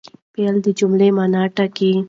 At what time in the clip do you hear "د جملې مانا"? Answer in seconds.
0.65-1.43